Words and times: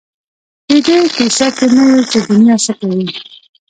په 0.67 0.75
دې 0.85 0.97
کيسه 1.15 1.47
کې 1.55 1.65
نه 1.75 1.83
یو 1.91 2.01
چې 2.11 2.17
دنیا 2.29 2.55
څه 2.65 2.71
کوي. 2.79 3.07